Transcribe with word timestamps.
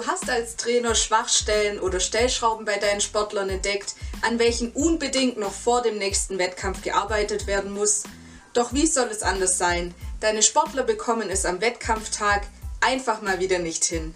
Du 0.00 0.06
hast 0.06 0.30
als 0.30 0.56
Trainer 0.56 0.94
Schwachstellen 0.94 1.78
oder 1.78 2.00
Stellschrauben 2.00 2.64
bei 2.64 2.78
deinen 2.78 3.02
Sportlern 3.02 3.50
entdeckt, 3.50 3.96
an 4.22 4.38
welchen 4.38 4.72
unbedingt 4.72 5.36
noch 5.36 5.52
vor 5.52 5.82
dem 5.82 5.98
nächsten 5.98 6.38
Wettkampf 6.38 6.80
gearbeitet 6.80 7.46
werden 7.46 7.70
muss. 7.70 8.04
Doch 8.54 8.72
wie 8.72 8.86
soll 8.86 9.08
es 9.08 9.22
anders 9.22 9.58
sein? 9.58 9.94
Deine 10.20 10.42
Sportler 10.42 10.84
bekommen 10.84 11.28
es 11.28 11.44
am 11.44 11.60
Wettkampftag 11.60 12.46
einfach 12.80 13.20
mal 13.20 13.40
wieder 13.40 13.58
nicht 13.58 13.84
hin. 13.84 14.14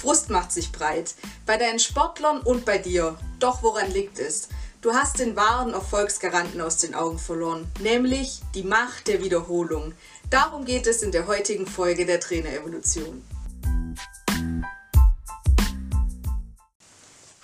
Frust 0.00 0.30
macht 0.30 0.52
sich 0.52 0.72
breit. 0.72 1.12
Bei 1.44 1.58
deinen 1.58 1.80
Sportlern 1.80 2.40
und 2.40 2.64
bei 2.64 2.78
dir. 2.78 3.18
Doch 3.38 3.62
woran 3.62 3.90
liegt 3.90 4.18
es? 4.18 4.48
Du 4.80 4.94
hast 4.94 5.18
den 5.18 5.36
wahren 5.36 5.74
Erfolgsgaranten 5.74 6.62
aus 6.62 6.78
den 6.78 6.94
Augen 6.94 7.18
verloren, 7.18 7.70
nämlich 7.80 8.40
die 8.54 8.62
Macht 8.62 9.06
der 9.06 9.22
Wiederholung. 9.22 9.92
Darum 10.30 10.64
geht 10.64 10.86
es 10.86 11.02
in 11.02 11.12
der 11.12 11.26
heutigen 11.26 11.66
Folge 11.66 12.06
der 12.06 12.20
Trainerevolution. 12.20 13.22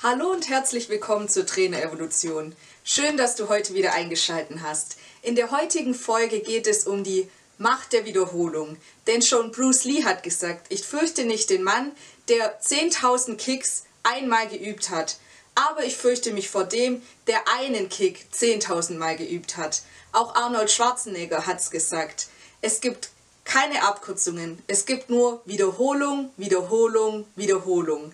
Hallo 0.03 0.33
und 0.33 0.49
herzlich 0.49 0.89
willkommen 0.89 1.29
zur 1.29 1.47
Trainerevolution. 1.47 2.57
Schön, 2.83 3.17
dass 3.17 3.37
du 3.37 3.49
heute 3.49 3.73
wieder 3.75 3.93
eingeschaltet 3.93 4.59
hast. 4.61 4.97
In 5.23 5.37
der 5.37 5.53
heutigen 5.53 5.95
Folge 5.95 6.41
geht 6.41 6.67
es 6.67 6.89
um 6.89 7.05
die 7.05 7.31
Macht 7.57 7.93
der 7.93 8.05
Wiederholung. 8.05 8.79
Denn 9.07 9.23
schon 9.23 9.53
Bruce 9.53 9.85
Lee 9.85 10.03
hat 10.03 10.25
gesagt, 10.25 10.67
ich 10.71 10.83
fürchte 10.83 11.25
nicht 11.25 11.51
den 11.51 11.63
Mann, 11.63 11.93
der 12.27 12.61
10.000 12.61 13.37
Kicks 13.37 13.85
einmal 14.03 14.49
geübt 14.49 14.91
hat, 14.91 15.19
aber 15.55 15.85
ich 15.85 15.97
fürchte 15.97 16.33
mich 16.33 16.51
vor 16.51 16.65
dem, 16.65 17.01
der 17.29 17.41
einen 17.61 17.89
Kick 17.89 18.27
10.000 18.35 18.95
Mal 18.99 19.15
geübt 19.15 19.57
hat. 19.57 19.83
Auch 20.11 20.35
Arnold 20.35 20.73
Schwarzenegger 20.73 21.47
hat's 21.47 21.71
gesagt. 21.71 22.27
Es 22.61 22.81
gibt 22.81 23.11
keine 23.45 23.85
Abkürzungen, 23.85 24.61
es 24.67 24.85
gibt 24.85 25.11
nur 25.11 25.43
Wiederholung, 25.45 26.33
Wiederholung, 26.37 27.25
Wiederholung. 27.37 28.13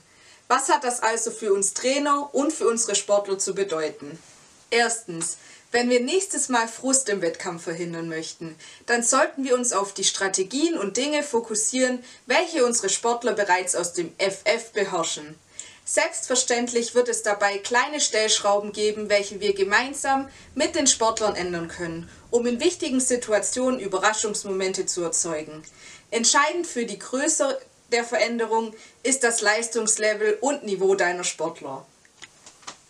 Was 0.49 0.71
hat 0.71 0.83
das 0.83 1.01
also 1.01 1.31
für 1.31 1.53
uns 1.53 1.75
Trainer 1.75 2.35
und 2.35 2.55
für 2.55 2.67
unsere 2.67 2.95
Sportler 2.95 3.39
zu 3.39 3.55
bedeuten? 3.55 4.19
Erstens, 4.71 5.37
wenn 5.73 5.91
wir 5.91 6.01
nächstes 6.01 6.49
Mal 6.49 6.67
Frust 6.67 7.11
im 7.11 7.21
Wettkampf 7.21 7.65
verhindern 7.65 8.09
möchten, 8.09 8.57
dann 8.87 9.03
sollten 9.03 9.45
wir 9.45 9.55
uns 9.55 9.75
auf 9.75 9.93
die 9.93 10.05
Strategien 10.05 10.79
und 10.79 10.97
Dinge 10.97 11.23
fokussieren, 11.23 12.03
welche 12.25 12.65
unsere 12.65 12.89
Sportler 12.89 13.35
bereits 13.35 13.77
aus 13.77 13.93
dem 13.93 14.15
FF 14.19 14.73
beherrschen. 14.73 15.39
Selbstverständlich 15.85 16.95
wird 16.95 17.11
es 17.11 17.23
dabei 17.23 17.59
kleine 17.59 18.01
Stellschrauben 18.01 18.73
geben, 18.73 19.11
welche 19.11 19.41
wir 19.41 19.55
gemeinsam 19.55 20.29
mit 20.55 20.75
den 20.75 20.87
Sportlern 20.87 21.37
ändern 21.37 21.69
können, 21.69 22.09
um 22.31 22.47
in 22.47 22.61
wichtigen 22.61 23.01
Situationen 23.01 23.81
Überraschungsmomente 23.81 24.87
zu 24.87 25.03
erzeugen. 25.03 25.63
Entscheidend 26.11 26.67
für 26.67 26.87
die 26.87 26.99
Größe 26.99 27.59
der 27.93 28.05
Veränderung 28.05 28.75
ist 29.03 29.25
das 29.25 29.41
Leistungslevel 29.41 30.39
und 30.41 30.65
Niveau 30.65 30.95
deiner 30.95 31.25
Sportler. 31.25 31.87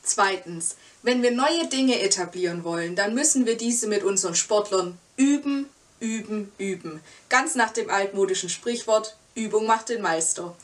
Zweitens, 0.02 0.76
wenn 1.02 1.22
wir 1.22 1.30
neue 1.30 1.68
Dinge 1.68 2.00
etablieren 2.00 2.64
wollen, 2.64 2.96
dann 2.96 3.14
müssen 3.14 3.46
wir 3.46 3.56
diese 3.56 3.86
mit 3.86 4.02
unseren 4.02 4.34
Sportlern 4.34 4.98
üben, 5.16 5.68
üben, 6.00 6.52
üben. 6.58 7.00
Ganz 7.28 7.54
nach 7.54 7.70
dem 7.70 7.90
altmodischen 7.90 8.48
Sprichwort, 8.48 9.16
Übung 9.34 9.66
macht 9.66 9.90
den 9.90 10.02
Meister. 10.02 10.56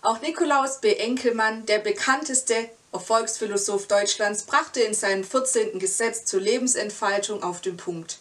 Auch 0.00 0.20
Nikolaus 0.20 0.80
B. 0.80 0.94
Enkelmann, 0.94 1.66
der 1.66 1.78
bekannteste 1.78 2.70
Erfolgsphilosoph 2.92 3.86
Deutschlands, 3.86 4.44
brachte 4.44 4.80
in 4.80 4.94
seinem 4.94 5.24
14. 5.24 5.78
Gesetz 5.78 6.24
zur 6.24 6.40
Lebensentfaltung 6.40 7.42
auf 7.42 7.60
den 7.60 7.76
Punkt. 7.76 8.18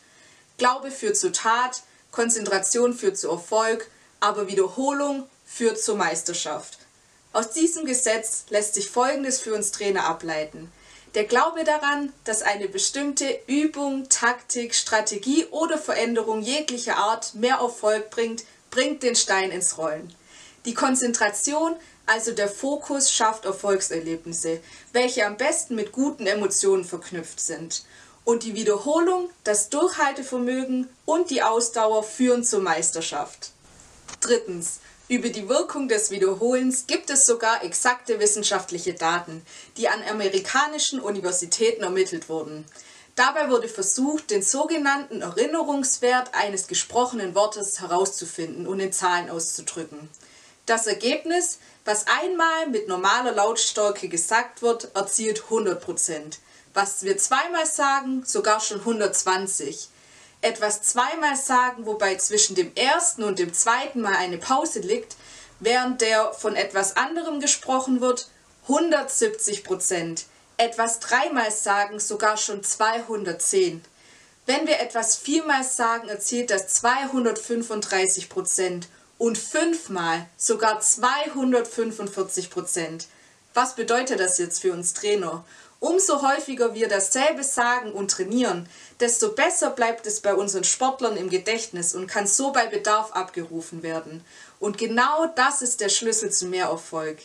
Glaube 0.58 0.92
führt 0.92 1.18
zu 1.18 1.32
Tat, 1.32 1.84
Konzentration 2.12 2.94
führt 2.94 3.18
zu 3.18 3.30
Erfolg, 3.30 3.90
aber 4.20 4.48
Wiederholung 4.48 5.28
führt 5.54 5.82
zur 5.82 5.98
Meisterschaft. 5.98 6.80
Aus 7.34 7.52
diesem 7.52 7.86
Gesetz 7.86 8.46
lässt 8.50 8.76
sich 8.76 8.90
Folgendes 8.90 9.40
für 9.40 9.54
uns 9.54 9.72
Trainer 9.72 10.06
ableiten. 10.06 10.72
Der 11.14 11.26
Glaube 11.26 11.66
daran, 11.66 12.14
dass 12.24 12.42
eine 12.42 12.70
bestimmte 12.70 13.40
Übung, 13.48 14.08
Taktik, 14.08 14.74
Strategie 14.74 15.46
oder 15.52 15.78
Veränderung 15.78 16.42
jeglicher 16.42 16.96
Art 16.96 17.36
mehr 17.36 17.56
Erfolg 17.56 18.10
bringt, 18.12 18.46
bringt 18.70 19.04
den 19.04 19.16
Stein 19.16 19.52
ins 19.52 19.78
Rollen. 19.78 20.14
Die 20.66 20.74
Konzentration, 20.74 21.76
also 22.06 22.32
der 22.32 22.48
Fokus, 22.48 23.12
schafft 23.12 23.44
Erfolgserlebnisse, 23.44 24.62
welche 24.94 25.26
am 25.26 25.36
besten 25.36 25.76
mit 25.76 25.92
guten 25.92 26.28
Emotionen 26.28 26.86
verknüpft 26.86 27.42
sind. 27.42 27.84
Und 28.24 28.44
die 28.44 28.56
Wiederholung, 28.56 29.30
das 29.44 29.70
Durchhaltevermögen 29.70 30.88
und 31.06 31.30
die 31.30 31.44
Ausdauer 31.44 32.04
führen 32.04 32.44
zur 32.44 32.62
Meisterschaft. 32.62 33.52
Drittens. 34.22 34.80
Über 35.12 35.28
die 35.28 35.50
Wirkung 35.50 35.90
des 35.90 36.10
Wiederholens 36.10 36.88
gibt 36.88 37.10
es 37.10 37.26
sogar 37.26 37.66
exakte 37.66 38.22
wissenschaftliche 38.22 38.94
Daten, 38.94 39.46
die 39.76 39.90
an 39.90 40.02
amerikanischen 40.10 41.02
Universitäten 41.02 41.84
ermittelt 41.84 42.30
wurden. 42.30 42.64
Dabei 43.18 43.50
wurde 43.50 43.68
versucht, 43.68 44.32
den 44.32 44.42
sogenannten 44.42 45.22
Erinnerungswert 45.22 46.34
eines 46.34 46.68
gesprochenen 46.68 47.36
Wortes 47.36 47.82
herauszufinden 47.82 48.66
und 48.66 48.80
in 48.80 48.94
Zahlen 48.94 49.30
auszudrücken. 49.30 50.08
Das 50.66 50.88
Ergebnis, 50.88 51.60
was 51.84 52.06
einmal 52.08 52.70
mit 52.70 52.88
normaler 52.88 53.34
Lautstärke 53.34 54.08
gesagt 54.08 54.62
wird, 54.62 54.96
erzielt 54.96 55.44
100%. 55.50 56.38
Was 56.74 57.04
wir 57.04 57.18
zweimal 57.18 57.66
sagen, 57.66 58.24
sogar 58.26 58.62
schon 58.62 58.80
120 58.80 59.90
etwas 60.42 60.82
zweimal 60.82 61.36
sagen, 61.36 61.86
wobei 61.86 62.16
zwischen 62.16 62.56
dem 62.56 62.74
ersten 62.76 63.24
und 63.24 63.40
dem 63.40 63.54
zweiten 63.54 64.02
Mal 64.02 64.16
eine 64.16 64.38
Pause 64.38 64.80
liegt, 64.80 65.16
während 65.60 66.02
der 66.02 66.34
von 66.34 66.56
etwas 66.56 66.98
anderem 66.98 67.40
gesprochen 67.40 68.02
wird, 68.02 68.28
170 68.64 69.64
Prozent. 69.64 70.26
Etwas 70.58 71.00
dreimal 71.00 71.52
sagen, 71.52 72.00
sogar 72.00 72.38
schon 72.38 72.64
210. 72.64 73.84
Wenn 74.46 74.68
wir 74.68 74.80
etwas 74.80 75.16
viermal 75.16 75.64
sagen, 75.64 76.10
erzielt 76.10 76.50
das 76.50 76.68
235 76.68 78.30
Prozent 78.30 78.88
und 79.18 79.38
fünfmal 79.38 80.28
sogar 80.36 80.80
245 80.80 82.50
Prozent. 82.50 83.08
Was 83.54 83.76
bedeutet 83.76 84.20
das 84.20 84.38
jetzt 84.40 84.62
für 84.62 84.74
uns 84.74 84.94
Trainer? 84.94 85.46
Umso 85.82 86.22
häufiger 86.22 86.76
wir 86.76 86.88
dasselbe 86.88 87.44
sagen 87.44 87.92
und 87.92 88.12
trainieren, 88.12 88.70
desto 89.00 89.30
besser 89.30 89.72
bleibt 89.72 90.06
es 90.06 90.20
bei 90.20 90.36
unseren 90.36 90.64
Sportlern 90.64 91.18
im 91.18 91.28
Gedächtnis 91.28 91.96
und 91.96 92.06
kann 92.06 92.28
so 92.28 92.52
bei 92.52 92.68
Bedarf 92.68 93.14
abgerufen 93.14 93.82
werden. 93.82 94.24
Und 94.60 94.78
genau 94.78 95.26
das 95.36 95.64
ist 95.64 95.82
der 95.82 95.90
Schlüssel 95.90 96.32
zu 96.32 96.46
mehr 96.46 96.68
Erfolg. 96.68 97.18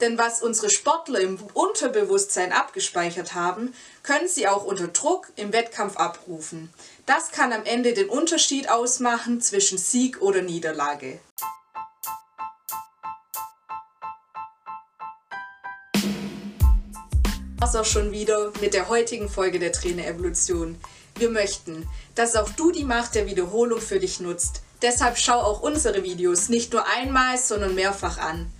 Denn 0.00 0.16
was 0.16 0.42
unsere 0.42 0.70
Sportler 0.70 1.18
im 1.18 1.40
Unterbewusstsein 1.54 2.52
abgespeichert 2.52 3.34
haben, 3.34 3.74
können 4.04 4.28
sie 4.28 4.46
auch 4.46 4.64
unter 4.64 4.86
Druck 4.86 5.32
im 5.34 5.52
Wettkampf 5.52 5.96
abrufen. 5.96 6.72
Das 7.06 7.32
kann 7.32 7.52
am 7.52 7.64
Ende 7.64 7.94
den 7.94 8.08
Unterschied 8.08 8.70
ausmachen 8.70 9.40
zwischen 9.40 9.76
Sieg 9.76 10.22
oder 10.22 10.40
Niederlage. 10.40 11.18
War's 17.64 17.76
auch 17.76 17.86
schon 17.86 18.12
wieder 18.12 18.52
mit 18.60 18.74
der 18.74 18.90
heutigen 18.90 19.30
Folge 19.30 19.58
der 19.58 19.72
Trainer 19.72 20.06
Evolution. 20.06 20.76
Wir 21.16 21.30
möchten, 21.30 21.88
dass 22.14 22.36
auch 22.36 22.50
du 22.50 22.70
die 22.70 22.84
Macht 22.84 23.14
der 23.14 23.26
Wiederholung 23.26 23.80
für 23.80 23.98
dich 23.98 24.20
nutzt. 24.20 24.60
Deshalb 24.82 25.16
schau 25.16 25.38
auch 25.40 25.62
unsere 25.62 26.02
Videos 26.02 26.50
nicht 26.50 26.74
nur 26.74 26.86
einmal, 26.86 27.38
sondern 27.38 27.74
mehrfach 27.74 28.18
an. 28.18 28.52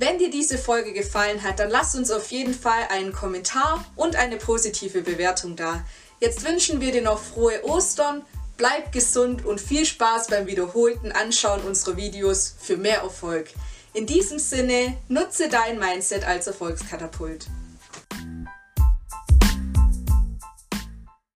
Wenn 0.00 0.18
dir 0.18 0.32
diese 0.32 0.58
Folge 0.58 0.92
gefallen 0.92 1.44
hat, 1.44 1.60
dann 1.60 1.70
lass 1.70 1.94
uns 1.94 2.10
auf 2.10 2.32
jeden 2.32 2.52
Fall 2.52 2.88
einen 2.88 3.12
Kommentar 3.12 3.84
und 3.94 4.16
eine 4.16 4.36
positive 4.36 5.02
Bewertung 5.02 5.54
da. 5.54 5.84
Jetzt 6.18 6.44
wünschen 6.44 6.80
wir 6.80 6.90
dir 6.90 7.02
noch 7.02 7.22
frohe 7.22 7.64
Ostern, 7.64 8.22
bleib 8.56 8.90
gesund 8.90 9.46
und 9.46 9.60
viel 9.60 9.86
Spaß 9.86 10.26
beim 10.26 10.48
wiederholten 10.48 11.12
Anschauen 11.12 11.60
unserer 11.60 11.96
Videos 11.96 12.52
für 12.58 12.76
mehr 12.76 13.02
Erfolg. 13.02 13.50
In 13.94 14.06
diesem 14.06 14.40
Sinne, 14.40 14.96
nutze 15.06 15.48
dein 15.48 15.78
Mindset 15.78 16.24
als 16.24 16.48
Erfolgskatapult. 16.48 17.46